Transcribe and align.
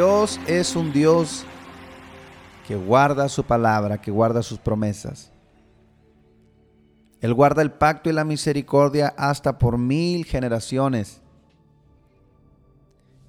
Dios 0.00 0.40
es 0.46 0.76
un 0.76 0.94
Dios 0.94 1.44
que 2.66 2.74
guarda 2.74 3.28
su 3.28 3.44
palabra, 3.44 4.00
que 4.00 4.10
guarda 4.10 4.42
sus 4.42 4.58
promesas. 4.58 5.30
Él 7.20 7.34
guarda 7.34 7.60
el 7.60 7.70
pacto 7.70 8.08
y 8.08 8.14
la 8.14 8.24
misericordia 8.24 9.12
hasta 9.18 9.58
por 9.58 9.76
mil 9.76 10.24
generaciones. 10.24 11.20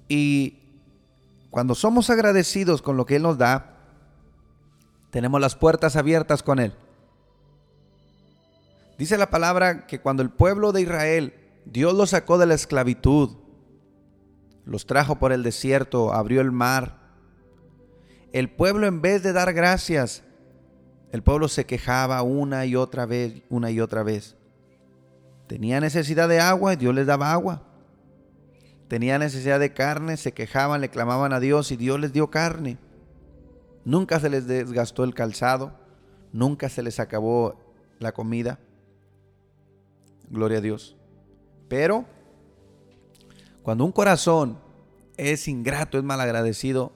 Y 0.08 0.60
cuando 1.50 1.74
somos 1.74 2.08
agradecidos 2.08 2.80
con 2.80 2.96
lo 2.96 3.04
que 3.04 3.16
Él 3.16 3.22
nos 3.24 3.36
da, 3.36 3.76
tenemos 5.10 5.42
las 5.42 5.54
puertas 5.54 5.94
abiertas 5.96 6.42
con 6.42 6.58
Él. 6.58 6.72
Dice 8.96 9.18
la 9.18 9.28
palabra 9.28 9.86
que 9.86 10.00
cuando 10.00 10.22
el 10.22 10.30
pueblo 10.30 10.72
de 10.72 10.80
Israel, 10.80 11.34
Dios 11.66 11.92
los 11.92 12.08
sacó 12.08 12.38
de 12.38 12.46
la 12.46 12.54
esclavitud, 12.54 13.41
los 14.64 14.86
trajo 14.86 15.16
por 15.16 15.32
el 15.32 15.42
desierto, 15.42 16.12
abrió 16.12 16.40
el 16.40 16.52
mar. 16.52 16.98
El 18.32 18.50
pueblo 18.50 18.86
en 18.86 19.02
vez 19.02 19.22
de 19.22 19.32
dar 19.32 19.52
gracias, 19.52 20.22
el 21.10 21.22
pueblo 21.22 21.48
se 21.48 21.66
quejaba 21.66 22.22
una 22.22 22.64
y 22.64 22.76
otra 22.76 23.04
vez, 23.04 23.42
una 23.50 23.70
y 23.70 23.80
otra 23.80 24.02
vez. 24.02 24.36
Tenía 25.46 25.80
necesidad 25.80 26.28
de 26.28 26.40
agua 26.40 26.72
y 26.72 26.76
Dios 26.76 26.94
les 26.94 27.06
daba 27.06 27.32
agua. 27.32 27.62
Tenía 28.88 29.18
necesidad 29.18 29.60
de 29.60 29.72
carne, 29.72 30.16
se 30.16 30.32
quejaban, 30.32 30.80
le 30.80 30.88
clamaban 30.88 31.32
a 31.32 31.40
Dios 31.40 31.72
y 31.72 31.76
Dios 31.76 32.00
les 32.00 32.12
dio 32.12 32.30
carne. 32.30 32.78
Nunca 33.84 34.20
se 34.20 34.30
les 34.30 34.46
desgastó 34.46 35.04
el 35.04 35.14
calzado, 35.14 35.72
nunca 36.32 36.68
se 36.68 36.82
les 36.82 37.00
acabó 37.00 37.58
la 37.98 38.12
comida. 38.12 38.58
Gloria 40.30 40.58
a 40.58 40.60
Dios. 40.62 40.96
Pero 41.68 42.06
cuando 43.62 43.84
un 43.84 43.92
corazón 43.92 44.58
es 45.16 45.48
ingrato, 45.48 45.98
es 45.98 46.04
malagradecido, 46.04 46.92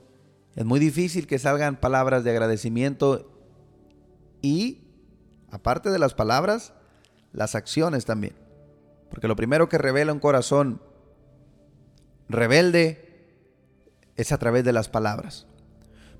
es 0.54 0.64
muy 0.64 0.80
difícil 0.80 1.26
que 1.26 1.38
salgan 1.38 1.76
palabras 1.76 2.24
de 2.24 2.30
agradecimiento 2.30 3.30
y, 4.42 4.82
aparte 5.50 5.90
de 5.90 5.98
las 5.98 6.14
palabras, 6.14 6.72
las 7.32 7.54
acciones 7.54 8.04
también. 8.04 8.34
Porque 9.10 9.28
lo 9.28 9.36
primero 9.36 9.68
que 9.68 9.78
revela 9.78 10.12
un 10.12 10.18
corazón 10.18 10.80
rebelde 12.28 13.06
es 14.16 14.32
a 14.32 14.38
través 14.38 14.64
de 14.64 14.72
las 14.72 14.88
palabras. 14.88 15.46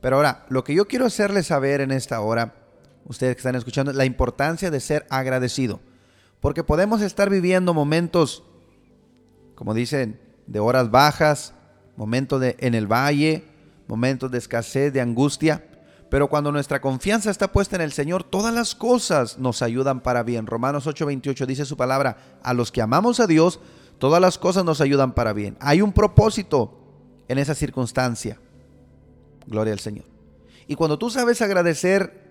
Pero 0.01 0.17
ahora, 0.17 0.47
lo 0.51 0.63
que 0.63 0.75
yo 0.75 0.87
quiero 0.87 1.07
hacerles 1.07 1.47
saber 1.47 1.81
en 1.81 1.91
esta 1.91 2.21
hora, 2.21 2.55
ustedes 3.07 3.35
que 3.35 3.41
están 3.41 3.57
escuchando, 3.57 3.91
es 3.91 3.97
la 3.97 4.05
importancia 4.05 4.71
de 4.71 4.81
ser 4.81 5.07
agradecido. 5.09 5.81
Porque 6.41 6.63
podemos 6.63 7.01
estar 7.01 7.31
viviendo 7.31 7.73
momentos, 7.73 8.45
como 9.55 9.73
dicen, 9.73 10.21
de 10.47 10.61
horas 10.61 10.91
bajas, 10.91 11.55
momentos 11.97 12.41
de, 12.41 12.57
en 12.61 12.75
el 12.75 12.87
valle, 12.91 13.45
momentos 13.89 14.31
de 14.31 14.39
escasez, 14.39 14.93
de 14.93 15.01
angustia. 15.01 15.65
Pero 16.09 16.29
cuando 16.29 16.53
nuestra 16.53 16.81
confianza 16.81 17.31
está 17.31 17.51
puesta 17.51 17.77
en 17.77 17.83
el 17.83 17.93
Señor, 17.93 18.23
todas 18.23 18.55
las 18.55 18.75
cosas 18.75 19.39
nos 19.39 19.63
ayudan 19.63 20.01
para 20.01 20.23
bien. 20.23 20.47
Romanos 20.47 20.87
8:28 20.87 21.47
dice 21.47 21.65
su 21.65 21.77
palabra, 21.77 22.39
a 22.43 22.55
los 22.55 22.71
que 22.71 22.83
amamos 22.83 23.19
a 23.19 23.27
Dios, 23.27 23.61
todas 23.99 24.21
las 24.21 24.39
cosas 24.39 24.65
nos 24.65 24.81
ayudan 24.81 25.15
para 25.15 25.33
bien. 25.33 25.57
Hay 25.61 25.83
un 25.83 25.93
propósito 25.93 26.79
en 27.29 27.39
esa 27.39 27.55
circunstancia. 27.55 28.39
Gloria 29.47 29.73
al 29.73 29.81
Señor. 29.81 30.05
Y 30.69 30.75
cuando 30.75 30.99
tú 30.99 31.11
sabes 31.11 31.43
agradecer 31.43 32.27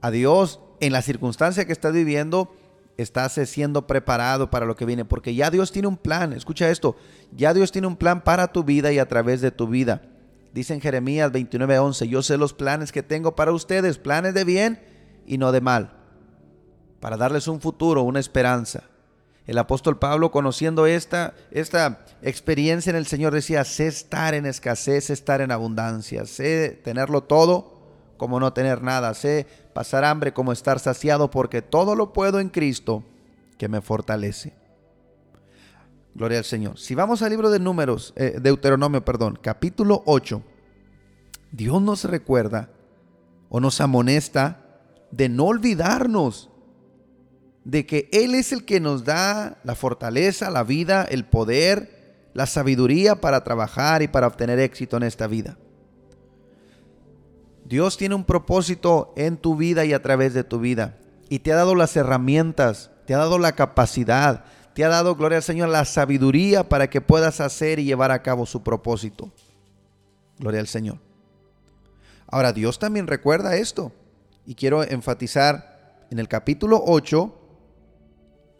a 0.00 0.10
Dios 0.10 0.60
en 0.80 0.92
la 0.92 1.02
circunstancia 1.02 1.64
que 1.64 1.72
estás 1.72 1.92
viviendo, 1.92 2.54
estás 2.98 3.32
siendo 3.48 3.86
preparado 3.86 4.50
para 4.50 4.66
lo 4.66 4.76
que 4.76 4.84
viene, 4.84 5.04
porque 5.04 5.34
ya 5.34 5.50
Dios 5.50 5.72
tiene 5.72 5.88
un 5.88 5.96
plan, 5.96 6.32
escucha 6.32 6.68
esto, 6.68 6.96
ya 7.32 7.54
Dios 7.54 7.72
tiene 7.72 7.86
un 7.86 7.96
plan 7.96 8.22
para 8.22 8.52
tu 8.52 8.64
vida 8.64 8.92
y 8.92 8.98
a 8.98 9.08
través 9.08 9.40
de 9.40 9.52
tu 9.52 9.68
vida. 9.68 10.02
Dice 10.52 10.74
en 10.74 10.80
Jeremías 10.80 11.30
29:11, 11.32 12.08
yo 12.08 12.22
sé 12.22 12.36
los 12.36 12.52
planes 12.52 12.90
que 12.90 13.04
tengo 13.04 13.36
para 13.36 13.52
ustedes, 13.52 13.98
planes 13.98 14.34
de 14.34 14.44
bien 14.44 14.80
y 15.26 15.38
no 15.38 15.52
de 15.52 15.60
mal, 15.60 15.92
para 17.00 17.16
darles 17.16 17.46
un 17.46 17.60
futuro, 17.60 18.02
una 18.02 18.20
esperanza. 18.20 18.82
El 19.46 19.56
apóstol 19.58 19.98
Pablo, 19.98 20.30
conociendo 20.30 20.86
esta, 20.86 21.34
esta 21.52 22.04
experiencia 22.20 22.90
en 22.90 22.96
el 22.96 23.06
Señor, 23.06 23.32
decía, 23.32 23.64
sé 23.64 23.86
estar 23.86 24.34
en 24.34 24.44
escasez, 24.44 25.04
sé 25.04 25.12
estar 25.14 25.40
en 25.40 25.52
abundancia, 25.52 26.26
sé 26.26 26.78
tenerlo 26.84 27.22
todo 27.22 27.77
como 28.18 28.38
no 28.38 28.52
tener 28.52 28.82
nada, 28.82 29.14
sé 29.14 29.46
pasar 29.72 30.04
hambre 30.04 30.34
como 30.34 30.52
estar 30.52 30.78
saciado, 30.78 31.30
porque 31.30 31.62
todo 31.62 31.94
lo 31.94 32.12
puedo 32.12 32.40
en 32.40 32.50
Cristo 32.50 33.04
que 33.56 33.68
me 33.68 33.80
fortalece. 33.80 34.52
Gloria 36.14 36.38
al 36.38 36.44
Señor. 36.44 36.78
Si 36.78 36.94
vamos 36.94 37.22
al 37.22 37.30
libro 37.30 37.48
de 37.48 37.60
Números, 37.60 38.12
eh, 38.16 38.38
Deuteronomio, 38.42 39.04
perdón, 39.04 39.38
capítulo 39.40 40.02
8, 40.04 40.42
Dios 41.52 41.80
nos 41.80 42.04
recuerda 42.04 42.70
o 43.48 43.60
nos 43.60 43.80
amonesta 43.80 44.64
de 45.10 45.28
no 45.28 45.46
olvidarnos 45.46 46.50
de 47.64 47.86
que 47.86 48.08
Él 48.12 48.34
es 48.34 48.52
el 48.52 48.64
que 48.64 48.80
nos 48.80 49.04
da 49.04 49.58
la 49.62 49.74
fortaleza, 49.74 50.50
la 50.50 50.64
vida, 50.64 51.04
el 51.04 51.24
poder, 51.24 52.30
la 52.34 52.46
sabiduría 52.46 53.20
para 53.20 53.44
trabajar 53.44 54.02
y 54.02 54.08
para 54.08 54.26
obtener 54.26 54.58
éxito 54.58 54.96
en 54.96 55.02
esta 55.04 55.26
vida. 55.26 55.56
Dios 57.68 57.98
tiene 57.98 58.14
un 58.14 58.24
propósito 58.24 59.12
en 59.14 59.36
tu 59.36 59.54
vida 59.54 59.84
y 59.84 59.92
a 59.92 60.00
través 60.00 60.32
de 60.32 60.42
tu 60.42 60.58
vida. 60.58 60.96
Y 61.28 61.40
te 61.40 61.52
ha 61.52 61.56
dado 61.56 61.74
las 61.74 61.94
herramientas, 61.96 62.90
te 63.06 63.14
ha 63.14 63.18
dado 63.18 63.38
la 63.38 63.52
capacidad, 63.52 64.46
te 64.72 64.86
ha 64.86 64.88
dado, 64.88 65.16
gloria 65.16 65.36
al 65.36 65.42
Señor, 65.42 65.68
la 65.68 65.84
sabiduría 65.84 66.66
para 66.66 66.88
que 66.88 67.02
puedas 67.02 67.42
hacer 67.42 67.78
y 67.78 67.84
llevar 67.84 68.10
a 68.10 68.22
cabo 68.22 68.46
su 68.46 68.62
propósito. 68.62 69.30
Gloria 70.38 70.60
al 70.60 70.66
Señor. 70.66 70.96
Ahora, 72.26 72.54
Dios 72.54 72.78
también 72.78 73.06
recuerda 73.06 73.56
esto. 73.56 73.92
Y 74.46 74.54
quiero 74.54 74.82
enfatizar 74.82 76.06
en 76.10 76.18
el 76.18 76.28
capítulo 76.28 76.82
8, 76.86 77.38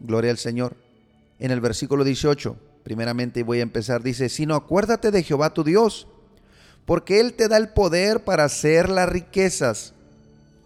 gloria 0.00 0.32
al 0.32 0.38
Señor, 0.38 0.76
en 1.38 1.50
el 1.50 1.62
versículo 1.62 2.04
18. 2.04 2.56
Primeramente 2.82 3.42
voy 3.42 3.60
a 3.60 3.62
empezar, 3.62 4.02
dice, 4.02 4.28
sino 4.28 4.54
acuérdate 4.54 5.10
de 5.10 5.22
Jehová 5.22 5.54
tu 5.54 5.64
Dios 5.64 6.08
porque 6.88 7.20
Él 7.20 7.34
te 7.34 7.48
da 7.48 7.58
el 7.58 7.68
poder 7.68 8.24
para 8.24 8.44
hacer 8.44 8.88
las 8.88 9.06
riquezas, 9.10 9.92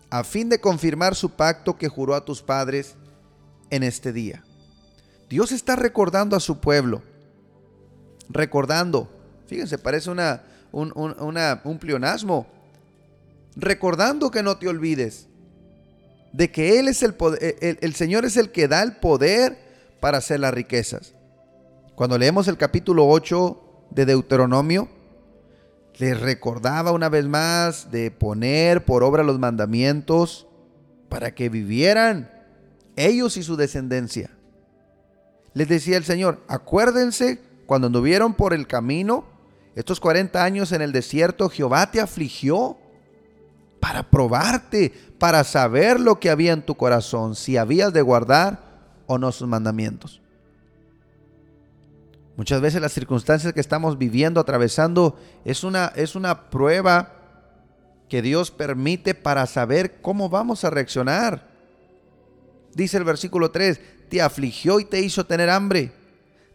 a 0.08 0.22
fin 0.22 0.48
de 0.48 0.60
confirmar 0.60 1.16
su 1.16 1.30
pacto 1.30 1.76
que 1.76 1.88
juró 1.88 2.14
a 2.14 2.24
tus 2.24 2.40
padres 2.40 2.94
en 3.70 3.82
este 3.82 4.12
día. 4.12 4.44
Dios 5.28 5.50
está 5.50 5.74
recordando 5.74 6.36
a 6.36 6.40
su 6.40 6.60
pueblo, 6.60 7.02
recordando, 8.28 9.10
fíjense, 9.48 9.78
parece 9.78 10.10
una, 10.10 10.44
un, 10.70 10.92
un 10.94 11.78
pleonasmo, 11.80 12.46
recordando 13.56 14.30
que 14.30 14.44
no 14.44 14.56
te 14.56 14.68
olvides 14.68 15.26
de 16.32 16.52
que 16.52 16.78
Él 16.78 16.86
es 16.86 17.02
el, 17.02 17.14
poder, 17.14 17.56
el, 17.60 17.78
el 17.80 17.94
Señor 17.96 18.24
es 18.24 18.36
el 18.36 18.52
que 18.52 18.68
da 18.68 18.84
el 18.84 18.92
poder 18.92 19.58
para 19.98 20.18
hacer 20.18 20.38
las 20.38 20.54
riquezas. 20.54 21.14
Cuando 21.96 22.16
leemos 22.16 22.46
el 22.46 22.58
capítulo 22.58 23.08
8 23.08 23.88
de 23.90 24.06
Deuteronomio, 24.06 25.01
les 25.98 26.20
recordaba 26.20 26.92
una 26.92 27.08
vez 27.08 27.26
más 27.26 27.90
de 27.90 28.10
poner 28.10 28.84
por 28.84 29.02
obra 29.02 29.22
los 29.22 29.38
mandamientos 29.38 30.46
para 31.08 31.34
que 31.34 31.48
vivieran 31.48 32.30
ellos 32.96 33.36
y 33.36 33.42
su 33.42 33.56
descendencia. 33.56 34.30
Les 35.54 35.68
decía 35.68 35.96
el 35.96 36.04
Señor, 36.04 36.42
acuérdense 36.48 37.40
cuando 37.66 37.88
anduvieron 37.88 38.34
por 38.34 38.54
el 38.54 38.66
camino, 38.66 39.24
estos 39.74 40.00
40 40.00 40.42
años 40.42 40.72
en 40.72 40.82
el 40.82 40.92
desierto, 40.92 41.48
Jehová 41.48 41.90
te 41.90 42.00
afligió 42.00 42.78
para 43.80 44.10
probarte, 44.10 44.92
para 45.18 45.44
saber 45.44 46.00
lo 46.00 46.20
que 46.20 46.30
había 46.30 46.52
en 46.52 46.62
tu 46.62 46.74
corazón, 46.74 47.34
si 47.34 47.56
habías 47.56 47.92
de 47.92 48.02
guardar 48.02 48.72
o 49.06 49.18
no 49.18 49.32
sus 49.32 49.48
mandamientos. 49.48 50.21
Muchas 52.36 52.60
veces 52.60 52.80
las 52.80 52.92
circunstancias 52.92 53.52
que 53.52 53.60
estamos 53.60 53.98
viviendo, 53.98 54.40
atravesando, 54.40 55.18
es 55.44 55.64
una, 55.64 55.92
es 55.96 56.14
una 56.14 56.50
prueba 56.50 57.12
que 58.08 58.22
Dios 58.22 58.50
permite 58.50 59.14
para 59.14 59.46
saber 59.46 60.00
cómo 60.00 60.28
vamos 60.28 60.64
a 60.64 60.70
reaccionar. 60.70 61.48
Dice 62.74 62.96
el 62.96 63.04
versículo 63.04 63.50
3, 63.50 63.80
te 64.08 64.22
afligió 64.22 64.80
y 64.80 64.84
te 64.84 65.00
hizo 65.00 65.26
tener 65.26 65.50
hambre. 65.50 65.92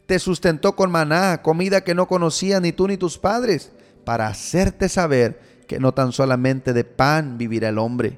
Te 0.08 0.20
sustentó 0.20 0.76
con 0.76 0.92
maná, 0.92 1.42
comida 1.42 1.82
que 1.82 1.94
no 1.94 2.08
conocías 2.08 2.62
ni 2.62 2.72
tú 2.72 2.88
ni 2.88 2.98
tus 2.98 3.18
padres, 3.18 3.72
para 4.04 4.28
hacerte 4.28 4.90
saber 4.90 5.40
que 5.68 5.80
no 5.80 5.94
tan 5.94 6.12
solamente 6.12 6.74
de 6.74 6.86
pan 6.86 7.38
vivirá 7.38 7.70
el 7.70 7.78
hombre, 7.78 8.18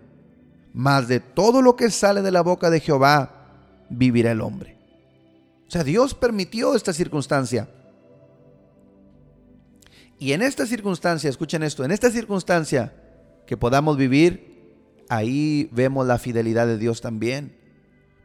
mas 0.73 1.07
de 1.07 1.19
todo 1.19 1.61
lo 1.61 1.75
que 1.75 1.89
sale 1.89 2.21
de 2.21 2.31
la 2.31 2.41
boca 2.41 2.69
de 2.69 2.79
Jehová 2.79 3.47
vivirá 3.89 4.31
el 4.31 4.41
hombre. 4.41 4.78
O 5.69 5.71
sea, 5.71 5.83
Dios 5.83 6.15
permitió 6.15 6.73
esta 6.73 6.93
circunstancia. 6.93 7.69
Y 10.17 10.31
en 10.31 10.41
esta 10.41 10.65
circunstancia, 10.65 11.29
escuchen 11.29 11.61
esto, 11.61 11.83
en 11.83 11.91
esta 11.91 12.09
circunstancia 12.09 12.91
que 13.45 13.55
podamos 13.55 13.95
vivir, 13.95 15.05
ahí 15.09 15.69
vemos 15.71 16.07
la 16.07 16.17
fidelidad 16.17 16.65
de 16.65 16.79
Dios 16.79 17.01
también. 17.01 17.55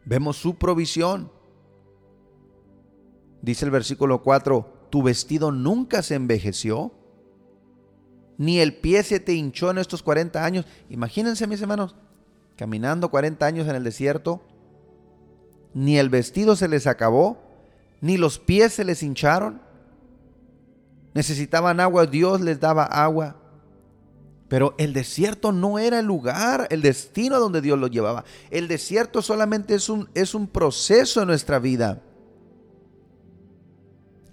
Vemos 0.06 0.38
su 0.38 0.56
provisión. 0.56 1.30
Dice 3.42 3.66
el 3.66 3.70
versículo 3.70 4.22
4, 4.22 4.86
tu 4.88 5.02
vestido 5.02 5.52
nunca 5.52 6.02
se 6.02 6.14
envejeció, 6.14 6.94
ni 8.38 8.58
el 8.60 8.74
pie 8.74 9.02
se 9.02 9.20
te 9.20 9.34
hinchó 9.34 9.70
en 9.70 9.76
estos 9.76 10.02
40 10.02 10.42
años. 10.42 10.64
Imagínense, 10.88 11.46
mis 11.46 11.60
hermanos, 11.60 11.94
caminando 12.56 13.10
40 13.10 13.44
años 13.44 13.68
en 13.68 13.76
el 13.76 13.84
desierto, 13.84 14.42
ni 15.74 15.98
el 15.98 16.08
vestido 16.08 16.54
se 16.54 16.68
les 16.68 16.86
acabó, 16.86 17.38
ni 18.00 18.16
los 18.16 18.38
pies 18.38 18.72
se 18.74 18.84
les 18.84 19.02
hincharon. 19.02 19.60
Necesitaban 21.14 21.80
agua, 21.80 22.06
Dios 22.06 22.40
les 22.40 22.60
daba 22.60 22.84
agua. 22.84 23.36
Pero 24.48 24.74
el 24.78 24.92
desierto 24.92 25.52
no 25.52 25.78
era 25.78 25.98
el 25.98 26.06
lugar, 26.06 26.68
el 26.70 26.80
destino 26.80 27.40
donde 27.40 27.60
Dios 27.60 27.78
los 27.78 27.90
llevaba. 27.90 28.24
El 28.50 28.68
desierto 28.68 29.20
solamente 29.20 29.74
es 29.74 29.88
un, 29.88 30.08
es 30.14 30.34
un 30.34 30.46
proceso 30.46 31.22
en 31.22 31.28
nuestra 31.28 31.58
vida. 31.58 32.02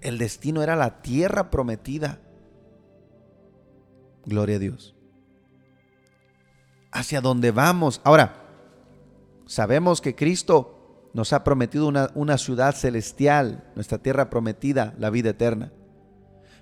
El 0.00 0.18
destino 0.18 0.62
era 0.62 0.76
la 0.76 1.02
tierra 1.02 1.50
prometida. 1.50 2.20
Gloria 4.26 4.56
a 4.56 4.60
Dios. 4.60 4.94
Hacia 6.92 7.20
dónde 7.20 7.50
vamos. 7.50 8.00
Ahora, 8.04 8.44
sabemos 9.46 10.00
que 10.00 10.14
Cristo 10.14 10.81
nos 11.14 11.32
ha 11.32 11.44
prometido 11.44 11.92
una, 12.14 12.38
ciudad 12.38 12.74
celestial, 12.74 13.64
nuestra 13.74 13.98
tierra 13.98 14.30
prometida, 14.30 14.94
la 14.98 15.10
vida 15.10 15.30
eterna. 15.30 15.70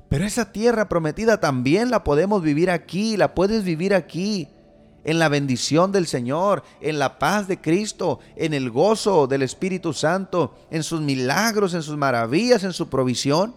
Pero 0.08 0.24
esa 0.24 0.50
tierra 0.50 0.88
prometida 0.88 1.38
también 1.38 1.90
la 1.90 2.02
podemos 2.02 2.42
vivir 2.42 2.70
aquí, 2.70 3.16
la 3.16 3.34
puedes 3.34 3.62
vivir 3.62 3.94
aquí, 3.94 4.48
en 5.04 5.18
la 5.18 5.28
bendición 5.28 5.92
del 5.92 6.06
Señor, 6.06 6.62
en 6.80 6.98
la 6.98 7.18
paz 7.18 7.48
de 7.48 7.60
Cristo, 7.60 8.18
en 8.36 8.52
el 8.52 8.70
gozo 8.70 9.26
del 9.26 9.42
Espíritu 9.42 9.94
Santo, 9.94 10.54
en 10.70 10.82
sus 10.82 11.00
milagros, 11.00 11.72
en 11.72 11.82
sus 11.82 11.96
maravillas, 11.96 12.64
en 12.64 12.72
su 12.72 12.90
provisión. 12.90 13.54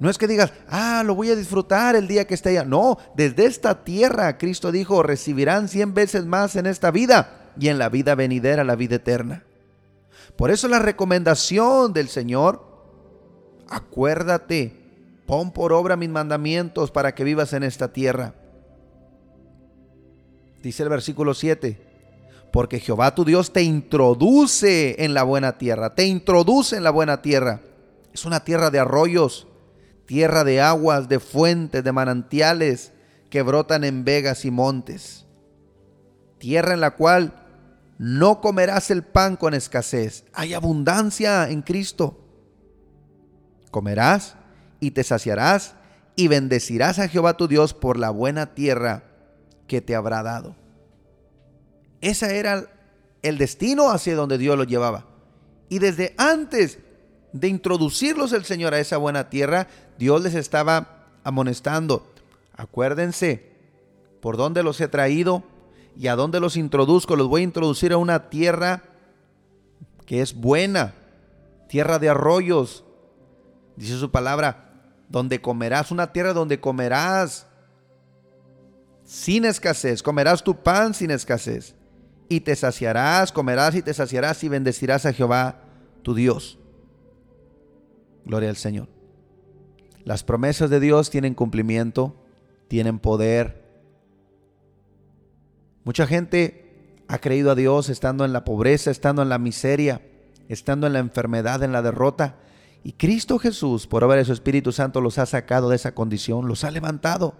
No 0.00 0.10
es 0.10 0.18
que 0.18 0.28
digas, 0.28 0.52
ah, 0.68 1.02
lo 1.04 1.14
voy 1.14 1.30
a 1.30 1.36
disfrutar 1.36 1.96
el 1.96 2.06
día 2.06 2.26
que 2.26 2.34
esté 2.34 2.50
allá. 2.50 2.64
No, 2.64 2.98
desde 3.16 3.46
esta 3.46 3.84
tierra, 3.84 4.36
Cristo 4.36 4.70
dijo, 4.70 5.02
recibirán 5.02 5.68
cien 5.68 5.94
veces 5.94 6.26
más 6.26 6.54
en 6.56 6.66
esta 6.66 6.90
vida 6.90 7.37
y 7.58 7.68
en 7.68 7.78
la 7.78 7.88
vida 7.88 8.14
venidera, 8.14 8.64
la 8.64 8.76
vida 8.76 8.96
eterna. 8.96 9.44
Por 10.36 10.50
eso 10.50 10.68
la 10.68 10.78
recomendación 10.78 11.92
del 11.92 12.08
Señor, 12.08 12.64
acuérdate, 13.68 14.72
pon 15.26 15.52
por 15.52 15.72
obra 15.72 15.96
mis 15.96 16.08
mandamientos 16.08 16.90
para 16.90 17.14
que 17.14 17.24
vivas 17.24 17.52
en 17.52 17.62
esta 17.62 17.92
tierra. 17.92 18.34
Dice 20.62 20.82
el 20.82 20.88
versículo 20.88 21.34
7, 21.34 21.78
porque 22.52 22.80
Jehová 22.80 23.14
tu 23.14 23.24
Dios 23.24 23.52
te 23.52 23.62
introduce 23.62 25.04
en 25.04 25.14
la 25.14 25.22
buena 25.22 25.58
tierra, 25.58 25.94
te 25.94 26.06
introduce 26.06 26.76
en 26.76 26.84
la 26.84 26.90
buena 26.90 27.22
tierra. 27.22 27.60
Es 28.12 28.24
una 28.24 28.44
tierra 28.44 28.70
de 28.70 28.78
arroyos, 28.78 29.46
tierra 30.06 30.44
de 30.44 30.60
aguas, 30.60 31.08
de 31.08 31.20
fuentes, 31.20 31.84
de 31.84 31.92
manantiales 31.92 32.92
que 33.30 33.42
brotan 33.42 33.84
en 33.84 34.04
vegas 34.04 34.44
y 34.44 34.50
montes. 34.50 35.26
Tierra 36.38 36.72
en 36.72 36.80
la 36.80 36.92
cual 36.92 37.37
no 37.98 38.40
comerás 38.40 38.90
el 38.90 39.02
pan 39.02 39.36
con 39.36 39.54
escasez. 39.54 40.24
Hay 40.32 40.54
abundancia 40.54 41.50
en 41.50 41.62
Cristo. 41.62 42.24
Comerás 43.72 44.36
y 44.80 44.92
te 44.92 45.02
saciarás 45.02 45.74
y 46.14 46.28
bendecirás 46.28 47.00
a 47.00 47.08
Jehová 47.08 47.36
tu 47.36 47.48
Dios 47.48 47.74
por 47.74 47.98
la 47.98 48.10
buena 48.10 48.54
tierra 48.54 49.02
que 49.66 49.80
te 49.80 49.96
habrá 49.96 50.22
dado. 50.22 50.56
Ese 52.00 52.38
era 52.38 52.70
el 53.22 53.36
destino 53.36 53.90
hacia 53.90 54.14
donde 54.14 54.38
Dios 54.38 54.56
lo 54.56 54.64
llevaba. 54.64 55.06
Y 55.68 55.80
desde 55.80 56.14
antes 56.16 56.78
de 57.32 57.48
introducirlos 57.48 58.32
el 58.32 58.44
Señor 58.44 58.74
a 58.74 58.78
esa 58.78 58.96
buena 58.96 59.28
tierra, 59.28 59.66
Dios 59.98 60.22
les 60.22 60.34
estaba 60.34 61.08
amonestando. 61.24 62.10
Acuérdense 62.56 63.52
por 64.20 64.36
dónde 64.36 64.62
los 64.62 64.80
he 64.80 64.88
traído 64.88 65.42
y 65.98 66.06
a 66.06 66.14
dónde 66.14 66.38
los 66.38 66.56
introduzco. 66.56 67.16
Los 67.16 67.26
voy 67.26 67.40
a 67.40 67.44
introducir 67.44 67.92
a 67.92 67.96
una 67.96 68.30
tierra 68.30 68.84
que 70.06 70.22
es 70.22 70.32
buena, 70.32 70.94
tierra 71.68 71.98
de 71.98 72.08
arroyos. 72.08 72.84
Dice 73.76 73.98
su 73.98 74.10
palabra, 74.10 74.92
donde 75.08 75.40
comerás, 75.40 75.90
una 75.90 76.12
tierra 76.12 76.32
donde 76.32 76.60
comerás 76.60 77.46
sin 79.04 79.44
escasez, 79.44 80.02
comerás 80.02 80.44
tu 80.44 80.62
pan 80.62 80.94
sin 80.94 81.10
escasez. 81.10 81.74
Y 82.28 82.40
te 82.40 82.54
saciarás, 82.54 83.32
comerás 83.32 83.74
y 83.74 83.82
te 83.82 83.92
saciarás 83.92 84.44
y 84.44 84.48
bendecirás 84.48 85.04
a 85.04 85.12
Jehová 85.12 85.62
tu 86.02 86.14
Dios. 86.14 86.58
Gloria 88.24 88.50
al 88.50 88.56
Señor. 88.56 88.88
Las 90.04 90.22
promesas 90.22 90.70
de 90.70 90.78
Dios 90.78 91.10
tienen 91.10 91.34
cumplimiento, 91.34 92.14
tienen 92.68 92.98
poder. 92.98 93.67
Mucha 95.88 96.06
gente 96.06 97.00
ha 97.08 97.16
creído 97.16 97.50
a 97.50 97.54
Dios 97.54 97.88
estando 97.88 98.26
en 98.26 98.34
la 98.34 98.44
pobreza, 98.44 98.90
estando 98.90 99.22
en 99.22 99.30
la 99.30 99.38
miseria, 99.38 100.02
estando 100.46 100.86
en 100.86 100.92
la 100.92 100.98
enfermedad, 100.98 101.62
en 101.62 101.72
la 101.72 101.80
derrota. 101.80 102.36
Y 102.84 102.92
Cristo 102.92 103.38
Jesús, 103.38 103.86
por 103.86 104.04
obra 104.04 104.16
de 104.16 104.26
su 104.26 104.34
Espíritu 104.34 104.70
Santo, 104.70 105.00
los 105.00 105.16
ha 105.16 105.24
sacado 105.24 105.70
de 105.70 105.76
esa 105.76 105.94
condición, 105.94 106.46
los 106.46 106.62
ha 106.64 106.70
levantado, 106.70 107.36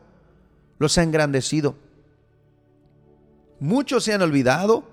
los 0.78 0.96
ha 0.96 1.02
engrandecido. 1.02 1.76
Muchos 3.60 4.04
se 4.04 4.14
han 4.14 4.22
olvidado, 4.22 4.84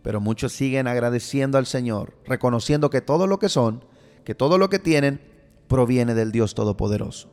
pero 0.00 0.22
muchos 0.22 0.54
siguen 0.54 0.86
agradeciendo 0.86 1.58
al 1.58 1.66
Señor, 1.66 2.16
reconociendo 2.24 2.88
que 2.88 3.02
todo 3.02 3.26
lo 3.26 3.38
que 3.38 3.50
son, 3.50 3.84
que 4.24 4.34
todo 4.34 4.56
lo 4.56 4.70
que 4.70 4.78
tienen, 4.78 5.20
proviene 5.68 6.14
del 6.14 6.32
Dios 6.32 6.54
Todopoderoso. 6.54 7.30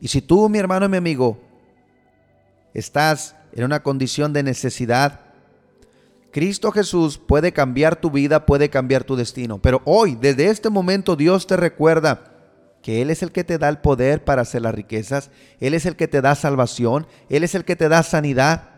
Y 0.00 0.08
si 0.08 0.20
tú, 0.20 0.50
mi 0.50 0.58
hermano 0.58 0.84
y 0.84 0.90
mi 0.90 0.98
amigo, 0.98 1.40
estás 2.74 3.36
en 3.52 3.64
una 3.64 3.82
condición 3.82 4.32
de 4.32 4.42
necesidad, 4.42 5.20
Cristo 6.32 6.72
Jesús 6.72 7.18
puede 7.18 7.52
cambiar 7.52 7.96
tu 7.96 8.10
vida, 8.10 8.46
puede 8.46 8.70
cambiar 8.70 9.04
tu 9.04 9.16
destino. 9.16 9.60
Pero 9.60 9.82
hoy, 9.84 10.16
desde 10.18 10.48
este 10.48 10.70
momento, 10.70 11.14
Dios 11.14 11.46
te 11.46 11.56
recuerda 11.56 12.32
que 12.82 13.02
Él 13.02 13.10
es 13.10 13.22
el 13.22 13.32
que 13.32 13.44
te 13.44 13.58
da 13.58 13.68
el 13.68 13.78
poder 13.78 14.24
para 14.24 14.42
hacer 14.42 14.62
las 14.62 14.74
riquezas, 14.74 15.30
Él 15.60 15.74
es 15.74 15.84
el 15.84 15.94
que 15.94 16.08
te 16.08 16.22
da 16.22 16.34
salvación, 16.34 17.06
Él 17.28 17.44
es 17.44 17.54
el 17.54 17.64
que 17.64 17.76
te 17.76 17.88
da 17.88 18.02
sanidad, 18.02 18.70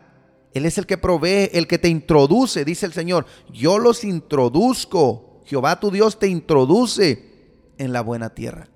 Él 0.52 0.66
es 0.66 0.78
el 0.78 0.86
que 0.86 0.98
provee, 0.98 1.48
el 1.52 1.68
que 1.68 1.78
te 1.78 1.88
introduce, 1.88 2.64
dice 2.64 2.86
el 2.86 2.92
Señor, 2.92 3.24
yo 3.52 3.78
los 3.78 4.02
introduzco, 4.02 5.42
Jehová 5.46 5.78
tu 5.78 5.92
Dios 5.92 6.18
te 6.18 6.26
introduce 6.26 7.34
en 7.78 7.92
la 7.92 8.00
buena 8.00 8.34
tierra. 8.34 8.68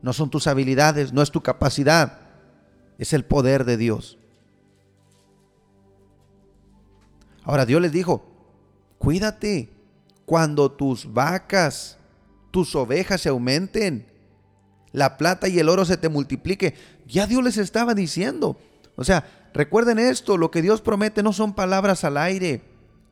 No 0.00 0.12
son 0.12 0.30
tus 0.30 0.46
habilidades, 0.46 1.12
no 1.12 1.22
es 1.22 1.32
tu 1.32 1.42
capacidad, 1.42 2.20
es 2.98 3.12
el 3.12 3.24
poder 3.24 3.64
de 3.64 3.76
Dios. 3.76 4.18
Ahora 7.46 7.64
Dios 7.64 7.80
les 7.80 7.92
dijo, 7.92 8.24
cuídate 8.98 9.70
cuando 10.26 10.72
tus 10.72 11.12
vacas, 11.14 11.96
tus 12.50 12.74
ovejas 12.74 13.20
se 13.20 13.28
aumenten, 13.28 14.04
la 14.92 15.16
plata 15.16 15.46
y 15.46 15.58
el 15.60 15.68
oro 15.68 15.84
se 15.84 15.96
te 15.96 16.08
multiplique. 16.08 16.74
Ya 17.06 17.28
Dios 17.28 17.44
les 17.44 17.56
estaba 17.56 17.94
diciendo. 17.94 18.58
O 18.96 19.04
sea, 19.04 19.24
recuerden 19.54 20.00
esto, 20.00 20.36
lo 20.36 20.50
que 20.50 20.60
Dios 20.60 20.80
promete 20.80 21.22
no 21.22 21.32
son 21.32 21.54
palabras 21.54 22.02
al 22.02 22.16
aire, 22.16 22.62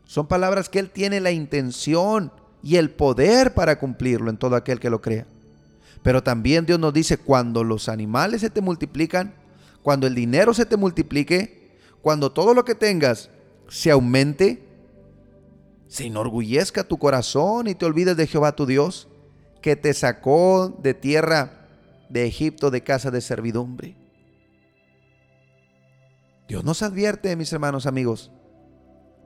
son 0.04 0.26
palabras 0.26 0.68
que 0.68 0.80
Él 0.80 0.90
tiene 0.90 1.20
la 1.20 1.30
intención 1.30 2.32
y 2.60 2.76
el 2.76 2.90
poder 2.90 3.54
para 3.54 3.78
cumplirlo 3.78 4.30
en 4.30 4.36
todo 4.36 4.56
aquel 4.56 4.80
que 4.80 4.90
lo 4.90 5.00
crea. 5.00 5.26
Pero 6.02 6.24
también 6.24 6.66
Dios 6.66 6.80
nos 6.80 6.92
dice, 6.92 7.18
cuando 7.18 7.62
los 7.62 7.88
animales 7.88 8.40
se 8.40 8.50
te 8.50 8.60
multiplican, 8.60 9.32
cuando 9.82 10.08
el 10.08 10.14
dinero 10.16 10.54
se 10.54 10.66
te 10.66 10.76
multiplique, 10.76 11.76
cuando 12.02 12.32
todo 12.32 12.52
lo 12.52 12.64
que 12.64 12.74
tengas 12.74 13.30
se 13.74 13.90
aumente, 13.90 14.62
se 15.88 16.06
enorgullezca 16.06 16.84
tu 16.84 16.96
corazón 16.96 17.66
y 17.66 17.74
te 17.74 17.84
olvides 17.84 18.16
de 18.16 18.28
Jehová 18.28 18.54
tu 18.54 18.66
Dios, 18.66 19.08
que 19.60 19.74
te 19.74 19.92
sacó 19.94 20.68
de 20.80 20.94
tierra 20.94 21.66
de 22.08 22.24
Egipto 22.24 22.70
de 22.70 22.84
casa 22.84 23.10
de 23.10 23.20
servidumbre. 23.20 23.96
Dios 26.46 26.62
nos 26.62 26.82
advierte, 26.82 27.34
mis 27.34 27.52
hermanos 27.52 27.86
amigos, 27.86 28.30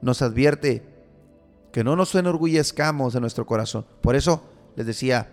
nos 0.01 0.23
advierte 0.23 0.83
que 1.71 1.85
no 1.85 1.95
nos 1.95 2.15
enorgullezcamos 2.15 3.13
de 3.13 3.21
nuestro 3.21 3.45
corazón. 3.45 3.85
Por 4.01 4.17
eso 4.17 4.45
les 4.77 4.87
decía, 4.87 5.29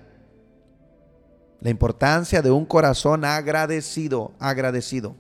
la 1.62 1.70
importancia 1.70 2.42
de 2.42 2.52
un 2.52 2.66
corazón 2.66 3.24
agradecido, 3.24 4.34
agradecido. 4.40 5.16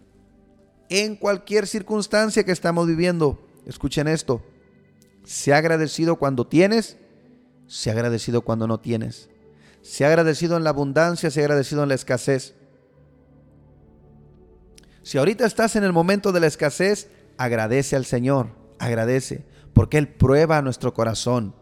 En 0.90 1.16
cualquier 1.16 1.66
circunstancia 1.66 2.44
que 2.44 2.52
estamos 2.52 2.88
viviendo, 2.88 3.45
escuchen 3.66 4.08
esto, 4.08 4.42
ha 5.52 5.58
agradecido 5.58 6.18
cuando 6.18 6.48
tienes, 6.48 6.98
ha 7.88 7.92
agradecido 7.92 8.42
cuando 8.42 8.68
no 8.68 8.80
tienes. 8.80 9.30
ha 10.02 10.08
agradecido 10.08 10.58
en 10.58 10.64
la 10.64 10.70
abundancia, 10.72 11.30
ha 11.30 11.40
agradecido 11.40 11.84
en 11.84 11.90
la 11.90 11.96
escasez. 11.96 12.56
Si 15.04 15.18
ahorita 15.18 15.46
estás 15.46 15.76
en 15.76 15.84
el 15.84 15.94
momento 15.94 16.32
de 16.32 16.40
la 16.40 16.48
escasez, 16.48 17.10
agradece 17.38 17.96
al 17.96 18.06
Señor, 18.06 18.50
agradece 18.80 19.46
porque 19.76 19.98
Él 19.98 20.08
prueba 20.08 20.62
nuestro 20.62 20.94
corazón. 20.94 21.54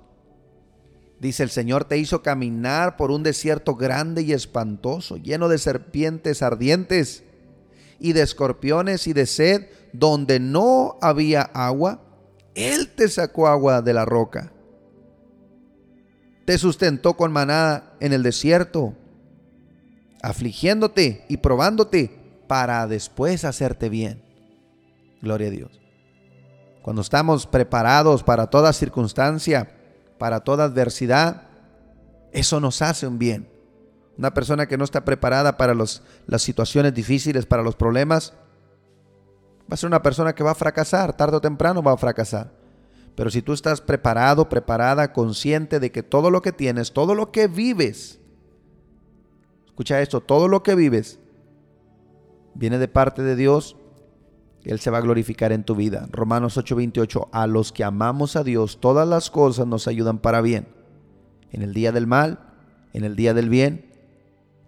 Dice, 1.19 1.41
el 1.41 1.49
Señor 1.49 1.85
te 1.85 1.97
hizo 1.97 2.21
caminar 2.21 2.95
por 2.95 3.09
un 3.09 3.23
desierto 3.23 3.75
grande 3.75 4.21
y 4.21 4.33
espantoso, 4.33 5.17
lleno 5.17 5.49
de 5.49 5.57
serpientes 5.57 6.41
ardientes 6.41 7.23
y 7.99 8.13
de 8.13 8.21
escorpiones 8.21 9.07
y 9.07 9.13
de 9.13 9.25
sed, 9.25 9.67
donde 9.93 10.39
no 10.39 10.97
había 11.01 11.41
agua. 11.41 12.01
Él 12.55 12.89
te 12.89 13.07
sacó 13.07 13.47
agua 13.47 13.81
de 13.81 13.93
la 13.93 14.05
roca. 14.05 14.51
Te 16.45 16.57
sustentó 16.57 17.13
con 17.13 17.31
manada 17.31 17.93
en 18.01 18.11
el 18.11 18.21
desierto, 18.21 18.93
afligiéndote 20.21 21.25
y 21.29 21.37
probándote 21.37 22.43
para 22.47 22.85
después 22.87 23.45
hacerte 23.45 23.87
bien. 23.87 24.21
Gloria 25.21 25.47
a 25.47 25.51
Dios 25.51 25.83
cuando 26.83 27.01
estamos 27.01 27.47
preparados 27.47 28.23
para 28.23 28.47
toda 28.47 28.73
circunstancia, 28.73 29.71
para 30.19 30.41
toda 30.41 30.65
adversidad, 30.65 31.43
eso 32.33 32.59
nos 32.59 32.81
hace 32.81 33.07
un 33.07 33.17
bien. 33.17 33.49
Una 34.17 34.33
persona 34.33 34.67
que 34.67 34.77
no 34.77 34.83
está 34.83 35.05
preparada 35.05 35.55
para 35.55 35.73
las 35.73 36.01
situaciones 36.41 36.93
difíciles, 36.93 37.45
para 37.45 37.63
los 37.63 37.75
problemas, 37.75 38.33
va 39.73 39.75
a 39.75 39.77
ser 39.77 39.87
una 39.87 40.03
persona 40.03 40.35
que 40.35 40.43
va 40.43 40.51
a 40.51 40.55
fracasar, 40.55 41.17
tarde 41.17 41.37
o 41.37 41.41
temprano 41.41 41.81
va 41.81 41.93
a 41.93 41.97
fracasar. 41.97 42.53
Pero 43.15 43.31
si 43.31 43.41
tú 43.41 43.53
estás 43.53 43.81
preparado, 43.81 44.47
preparada, 44.47 45.11
consciente 45.11 45.79
de 45.79 45.91
que 45.91 46.03
todo 46.03 46.29
lo 46.29 46.43
que 46.43 46.51
tienes, 46.51 46.93
todo 46.93 47.15
lo 47.15 47.31
que 47.31 47.47
vives, 47.47 48.19
Escucha 49.73 50.01
esto, 50.01 50.21
todo 50.21 50.47
lo 50.47 50.61
que 50.61 50.75
vives 50.75 51.19
viene 52.53 52.77
de 52.77 52.87
parte 52.87 53.23
de 53.23 53.35
Dios. 53.35 53.75
Él 54.63 54.79
se 54.79 54.91
va 54.91 54.99
a 54.99 55.01
glorificar 55.01 55.51
en 55.51 55.63
tu 55.63 55.73
vida. 55.73 56.07
Romanos 56.11 56.57
8:28, 56.57 57.29
a 57.31 57.47
los 57.47 57.71
que 57.71 57.83
amamos 57.83 58.35
a 58.35 58.43
Dios, 58.43 58.79
todas 58.79 59.07
las 59.07 59.31
cosas 59.31 59.65
nos 59.65 59.87
ayudan 59.87 60.19
para 60.19 60.41
bien. 60.41 60.67
En 61.49 61.63
el 61.63 61.73
día 61.73 61.91
del 61.91 62.05
mal, 62.05 62.53
en 62.93 63.03
el 63.03 63.15
día 63.15 63.33
del 63.33 63.49
bien, 63.49 63.89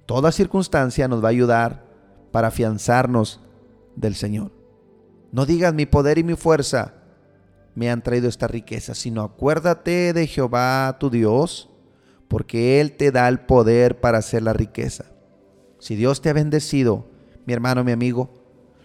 toda 0.08 0.32
circunstancia 0.32 1.08
nos 1.08 1.24
va 1.24 1.28
a 1.28 1.38
ayudar 1.38 1.86
para 2.32 2.48
afianzarnos 2.48 3.42
del 3.96 4.16
Señor. 4.16 4.55
No 5.36 5.46
digas 5.46 5.74
mi 5.74 5.86
poder 5.86 6.18
y 6.18 6.24
mi 6.24 6.38
fuerza 6.38 6.94
me 7.74 7.92
han 7.92 8.02
traído 8.02 8.30
esta 8.30 8.48
riqueza, 8.48 8.96
sino 8.96 9.22
acuérdate 9.22 10.14
de 10.14 10.28
Jehová 10.28 10.96
tu 10.98 11.10
Dios, 11.10 11.70
porque 12.30 12.80
Él 12.80 12.94
te 12.94 13.12
da 13.12 13.28
el 13.28 13.42
poder 13.42 14.00
para 14.00 14.20
hacer 14.20 14.44
la 14.44 14.54
riqueza. 14.54 15.08
Si 15.78 15.98
Dios 15.98 16.22
te 16.22 16.30
ha 16.30 16.34
bendecido, 16.34 17.06
mi 17.46 17.52
hermano, 17.52 17.84
mi 17.84 17.92
amigo, 17.92 18.30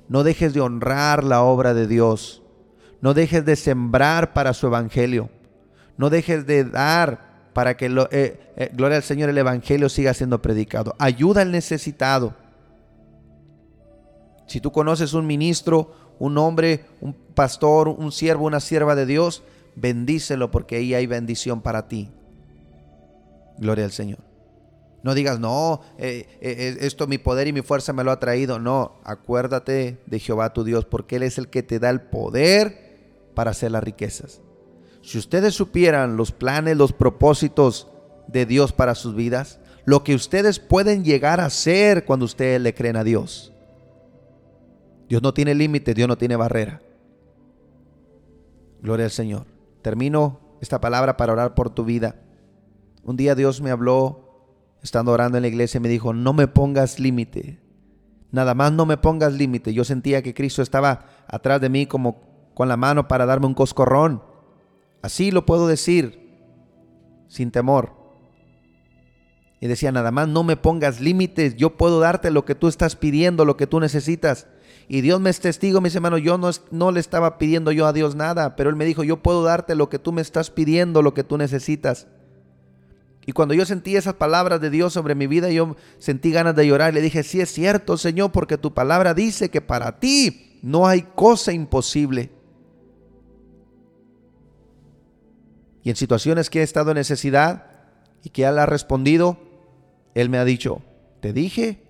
no 0.09 0.25
dejes 0.25 0.53
de 0.53 0.61
honrar 0.61 1.23
la 1.23 1.43
obra 1.45 1.73
de 1.73 1.87
Dios. 1.87 2.43
No 3.01 3.15
dejes 3.15 3.45
de 3.45 3.55
sembrar 3.55 4.33
para 4.33 4.53
su 4.53 4.67
evangelio. 4.67 5.31
No 5.97 6.11
dejes 6.11 6.49
de 6.49 6.65
dar 6.65 7.53
para 7.53 7.77
que, 7.77 7.89
lo, 7.89 8.09
eh, 8.11 8.41
eh, 8.57 8.73
gloria 8.75 8.97
al 8.97 9.05
Señor, 9.05 9.31
el 9.31 9.39
evangelio 9.39 9.89
siga 9.89 10.15
siendo 10.15 10.43
predicado. 10.43 10.97
Ayuda 10.99 11.43
al 11.43 11.53
necesitado. 11.53 12.35
Si 14.49 14.61
tú 14.61 14.73
conoces 14.73 15.15
un 15.15 15.29
ministro, 15.29 16.10
un 16.21 16.39
hombre, 16.39 16.85
un 17.01 17.15
pastor, 17.15 17.89
un 17.89 18.13
siervo, 18.13 18.47
una 18.47 18.61
sierva 18.61 18.95
de 18.95 19.07
Dios, 19.07 19.43
bendícelo 19.75 20.51
porque 20.51 20.77
ahí 20.77 20.95
hay 20.95 21.07
bendición 21.07 21.63
para 21.63 21.89
ti. 21.89 22.11
Gloria 23.59 23.87
al 23.87 23.93
Señor. 23.93 24.19
No 25.03 25.15
digas, 25.15 25.41
no, 25.41 25.81
eh, 25.99 26.27
eh, 26.43 26.77
esto 26.81 27.07
mi 27.07 27.17
poder 27.17 27.49
y 27.49 27.55
mi 27.55 27.63
fuerza 27.63 27.95
me 27.95 28.05
lo 28.05 28.11
ha 28.11 28.21
traído. 28.21 28.59
No, 28.59 29.01
acuérdate 29.03 29.99
de 30.05 30.19
Jehová 30.19 30.53
tu 30.53 30.63
Dios, 30.63 30.85
porque 30.85 31.17
Él 31.17 31.23
es 31.23 31.39
el 31.39 31.49
que 31.49 31.63
te 31.63 31.79
da 31.79 31.89
el 31.89 32.03
poder 32.03 32.99
para 33.35 33.53
hacer 33.53 33.71
las 33.71 33.83
riquezas. 33.83 34.43
Si 35.03 35.17
ustedes 35.17 35.55
supieran 35.55 36.19
los 36.19 36.33
planes, 36.33 36.77
los 36.77 36.93
propósitos 36.93 37.89
de 38.29 38.45
Dios 38.45 38.73
para 38.73 38.95
sus 38.95 39.15
vidas, 39.15 39.59
lo 39.87 40.05
que 40.05 40.15
ustedes 40.15 40.59
pueden 40.59 41.03
llegar 41.03 41.41
a 41.41 41.47
hacer 41.47 42.05
cuando 42.05 42.27
ustedes 42.27 42.61
le 42.61 42.75
creen 42.75 42.97
a 42.97 43.05
Dios. 43.05 43.55
Dios 45.11 45.25
no 45.25 45.35
tiene 45.35 45.57
límite, 45.57 45.93
Dios 45.93 46.07
no 46.07 46.17
tiene 46.17 46.37
barrera. 46.37 46.81
Gloria 48.81 49.07
al 49.07 49.11
Señor. 49.11 49.45
Termino 49.83 50.39
esta 50.61 50.81
palabra 50.81 51.17
para 51.17 51.33
orar 51.33 51.57
por 51.57 51.69
tu 51.69 51.85
vida. 51.85 52.15
Un 53.03 53.17
día 53.17 53.35
Dios 53.35 53.61
me 53.61 53.73
habló, 53.73 54.77
estando 54.85 55.11
orando 55.11 55.37
en 55.37 55.43
la 55.43 55.49
iglesia, 55.49 55.81
me 55.81 55.89
dijo, 55.89 56.13
no 56.13 56.33
me 56.33 56.47
pongas 56.47 57.01
límite. 57.01 57.59
Nada 58.31 58.55
más 58.55 58.71
no 58.71 58.87
me 58.87 58.99
pongas 58.99 59.33
límite. 59.33 59.75
Yo 59.75 59.83
sentía 59.83 60.23
que 60.23 60.33
Cristo 60.33 60.63
estaba 60.63 61.07
atrás 61.27 61.61
de 61.61 61.71
mí 61.71 61.87
como 61.87 62.53
con 62.55 62.69
la 62.69 62.77
mano 62.77 63.09
para 63.09 63.27
darme 63.27 63.47
un 63.47 63.55
coscorrón. 63.55 64.23
Así 65.03 65.33
lo 65.33 65.45
puedo 65.45 65.67
decir, 65.67 66.39
sin 67.27 67.51
temor. 67.51 67.97
Y 69.61 69.67
decía, 69.67 69.91
nada 69.91 70.13
más 70.13 70.29
no 70.29 70.45
me 70.45 70.57
pongas 70.57 71.01
límites. 71.01 71.57
Yo 71.57 71.77
puedo 71.77 71.99
darte 71.99 72.31
lo 72.31 72.45
que 72.45 72.55
tú 72.55 72.69
estás 72.69 72.95
pidiendo, 72.95 73.45
lo 73.45 73.57
que 73.57 73.67
tú 73.67 73.81
necesitas. 73.81 74.47
Y 74.93 75.03
Dios 75.03 75.21
me 75.21 75.31
es 75.31 75.39
testigo, 75.39 75.81
mis 75.81 75.95
hermanos, 75.95 76.21
yo 76.21 76.37
no, 76.37 76.51
no 76.73 76.91
le 76.91 76.99
estaba 76.99 77.39
pidiendo 77.39 77.71
yo 77.71 77.87
a 77.87 77.93
Dios 77.93 78.17
nada, 78.17 78.57
pero 78.57 78.71
Él 78.71 78.75
me 78.75 78.85
dijo, 78.85 79.05
yo 79.05 79.19
puedo 79.23 79.45
darte 79.45 79.77
lo 79.77 79.89
que 79.89 80.01
tú 80.01 80.11
me 80.11 80.21
estás 80.21 80.51
pidiendo, 80.51 81.01
lo 81.01 81.15
que 81.15 81.23
tú 81.23 81.39
necesitas. 81.39 82.09
Y 83.25 83.31
cuando 83.31 83.55
yo 83.55 83.65
sentí 83.65 83.95
esas 83.95 84.15
palabras 84.15 84.61
de 84.61 84.69
Dios 84.69 84.93
sobre 84.93 85.15
mi 85.15 85.29
vida, 85.29 85.49
yo 85.51 85.77
sentí 85.99 86.33
ganas 86.33 86.57
de 86.57 86.67
llorar. 86.67 86.93
Le 86.93 87.03
dije, 87.03 87.23
sí 87.23 87.41
es 87.41 87.53
cierto, 87.53 87.97
Señor, 87.97 88.33
porque 88.33 88.59
tu 88.59 88.75
palabra 88.75 89.15
dice 89.15 89.49
que 89.49 89.61
para 89.61 90.01
ti 90.01 90.59
no 90.61 90.89
hay 90.89 91.03
cosa 91.03 91.53
imposible. 91.53 92.33
Y 95.85 95.91
en 95.91 95.95
situaciones 95.95 96.51
que 96.51 96.63
he 96.63 96.65
estado 96.65 96.91
en 96.91 96.97
necesidad 96.97 97.67
y 98.25 98.31
que 98.31 98.43
Él 98.43 98.59
ha 98.59 98.67
respondido, 98.67 99.39
Él 100.17 100.31
me 100.31 100.39
ha 100.39 100.45
dicho, 100.45 100.83
te 101.21 101.33
dije 101.33 101.90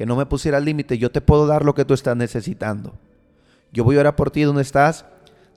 que 0.00 0.06
no 0.06 0.16
me 0.16 0.24
pusiera 0.24 0.60
límite, 0.60 0.96
yo 0.96 1.10
te 1.10 1.20
puedo 1.20 1.46
dar 1.46 1.62
lo 1.62 1.74
que 1.74 1.84
tú 1.84 1.92
estás 1.92 2.16
necesitando. 2.16 2.94
Yo 3.70 3.84
voy 3.84 3.98
a 3.98 4.00
orar 4.00 4.16
por 4.16 4.30
ti 4.30 4.40
donde 4.44 4.62
estás. 4.62 5.04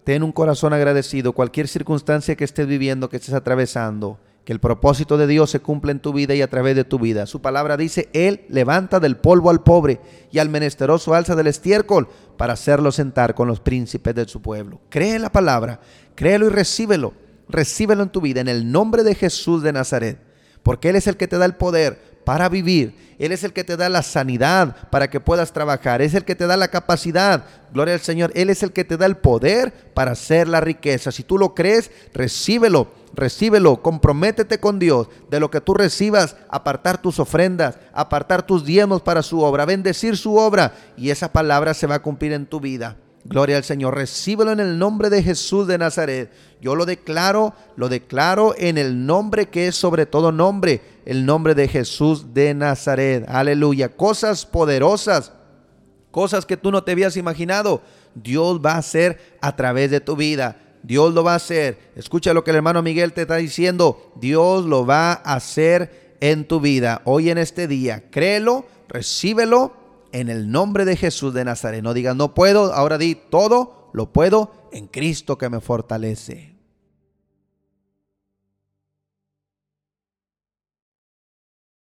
Ten 0.03 0.21
un 0.21 0.33
corazón 0.33 0.73
agradecido, 0.73 1.31
cualquier 1.31 1.69
circunstancia 1.69 2.35
que 2.35 2.43
estés 2.43 2.67
viviendo, 2.67 3.07
que 3.07 3.15
estés 3.15 3.33
atravesando, 3.33 4.19
que 4.43 4.51
el 4.51 4.59
propósito 4.59 5.15
de 5.15 5.27
Dios 5.27 5.49
se 5.49 5.61
cumpla 5.61 5.93
en 5.93 6.01
tu 6.01 6.11
vida 6.11 6.35
y 6.35 6.41
a 6.41 6.49
través 6.49 6.75
de 6.75 6.83
tu 6.83 6.99
vida. 6.99 7.25
Su 7.25 7.41
palabra 7.41 7.77
dice, 7.77 8.09
Él 8.11 8.41
levanta 8.49 8.99
del 8.99 9.15
polvo 9.15 9.49
al 9.49 9.63
pobre 9.63 10.01
y 10.29 10.39
al 10.39 10.49
menesteroso 10.49 11.13
alza 11.13 11.37
del 11.37 11.47
estiércol 11.47 12.09
para 12.35 12.51
hacerlo 12.51 12.91
sentar 12.91 13.35
con 13.35 13.47
los 13.47 13.61
príncipes 13.61 14.13
de 14.13 14.27
su 14.27 14.41
pueblo. 14.41 14.81
Cree 14.89 15.19
la 15.19 15.31
palabra, 15.31 15.79
créelo 16.15 16.47
y 16.47 16.49
recíbelo. 16.49 17.13
Recíbelo 17.47 18.03
en 18.03 18.09
tu 18.09 18.19
vida 18.19 18.41
en 18.41 18.49
el 18.49 18.69
nombre 18.69 19.03
de 19.03 19.15
Jesús 19.15 19.63
de 19.63 19.71
Nazaret, 19.71 20.19
porque 20.63 20.89
Él 20.89 20.97
es 20.97 21.07
el 21.07 21.15
que 21.15 21.29
te 21.29 21.37
da 21.37 21.45
el 21.45 21.55
poder 21.55 22.12
para 22.23 22.49
vivir. 22.49 23.15
Él 23.19 23.31
es 23.31 23.43
el 23.43 23.53
que 23.53 23.63
te 23.63 23.77
da 23.77 23.89
la 23.89 24.03
sanidad 24.03 24.89
para 24.89 25.09
que 25.09 25.19
puedas 25.19 25.53
trabajar. 25.53 26.01
Es 26.01 26.13
el 26.13 26.25
que 26.25 26.35
te 26.35 26.47
da 26.47 26.57
la 26.57 26.67
capacidad. 26.67 27.45
Gloria 27.71 27.93
al 27.93 27.99
Señor. 27.99 28.31
Él 28.35 28.49
es 28.49 28.63
el 28.63 28.73
que 28.73 28.83
te 28.83 28.97
da 28.97 29.05
el 29.05 29.17
poder 29.17 29.73
para 29.93 30.11
hacer 30.11 30.47
la 30.47 30.61
riqueza. 30.61 31.11
Si 31.11 31.23
tú 31.23 31.37
lo 31.37 31.53
crees, 31.53 31.91
recíbelo. 32.13 33.03
Recíbelo, 33.15 33.81
comprométete 33.83 34.59
con 34.59 34.79
Dios 34.79 35.07
de 35.29 35.39
lo 35.39 35.51
que 35.51 35.61
tú 35.61 35.75
recibas, 35.75 36.35
apartar 36.49 36.99
tus 36.99 37.19
ofrendas, 37.19 37.77
apartar 37.93 38.41
tus 38.43 38.65
diezmos 38.65 39.03
para 39.03 39.21
su 39.21 39.41
obra, 39.41 39.65
bendecir 39.65 40.17
su 40.17 40.35
obra 40.35 40.73
y 40.97 41.11
esa 41.11 41.31
palabra 41.31 41.75
se 41.75 41.85
va 41.85 41.95
a 41.95 42.01
cumplir 42.01 42.33
en 42.33 42.47
tu 42.47 42.59
vida. 42.59 42.97
Gloria 43.25 43.57
al 43.57 43.63
Señor. 43.63 43.95
Recíbelo 43.95 44.51
en 44.51 44.59
el 44.59 44.77
nombre 44.77 45.09
de 45.09 45.23
Jesús 45.23 45.67
de 45.67 45.77
Nazaret. 45.77 46.31
Yo 46.61 46.75
lo 46.75 46.85
declaro, 46.85 47.53
lo 47.75 47.87
declaro 47.87 48.53
en 48.57 48.77
el 48.77 49.05
nombre 49.05 49.47
que 49.47 49.67
es 49.67 49.75
sobre 49.75 50.05
todo 50.05 50.31
nombre, 50.31 50.81
el 51.05 51.25
nombre 51.25 51.55
de 51.55 51.67
Jesús 51.67 52.33
de 52.33 52.53
Nazaret. 52.53 53.25
Aleluya. 53.27 53.89
Cosas 53.89 54.45
poderosas, 54.45 55.31
cosas 56.11 56.45
que 56.45 56.57
tú 56.57 56.71
no 56.71 56.83
te 56.83 56.91
habías 56.91 57.15
imaginado, 57.15 57.81
Dios 58.13 58.59
va 58.63 58.73
a 58.73 58.79
hacer 58.79 59.37
a 59.41 59.55
través 59.55 59.89
de 59.89 60.01
tu 60.01 60.15
vida. 60.15 60.57
Dios 60.83 61.13
lo 61.13 61.23
va 61.23 61.33
a 61.33 61.37
hacer. 61.37 61.79
Escucha 61.95 62.33
lo 62.33 62.43
que 62.43 62.51
el 62.51 62.57
hermano 62.57 62.83
Miguel 62.83 63.13
te 63.13 63.21
está 63.21 63.37
diciendo. 63.37 64.11
Dios 64.17 64.65
lo 64.65 64.85
va 64.85 65.13
a 65.13 65.35
hacer 65.35 66.15
en 66.19 66.45
tu 66.45 66.59
vida. 66.59 67.01
Hoy 67.05 67.29
en 67.29 67.37
este 67.37 67.67
día, 67.67 68.03
créelo, 68.11 68.65
recíbelo 68.89 69.82
en 70.13 70.29
el 70.29 70.49
nombre 70.49 70.85
de 70.85 70.95
Jesús 70.95 71.33
de 71.33 71.43
Nazaret. 71.43 71.83
No 71.83 71.93
digas 71.93 72.15
no 72.15 72.33
puedo, 72.33 72.73
ahora 72.73 72.97
di 72.97 73.15
todo 73.15 73.89
lo 73.91 74.13
puedo 74.13 74.69
en 74.71 74.87
Cristo 74.87 75.37
que 75.37 75.49
me 75.49 75.59
fortalece. 75.59 76.52